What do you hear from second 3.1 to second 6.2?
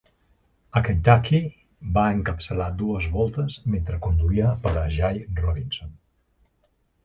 voltes mentre conduïa per a Jay Robinson.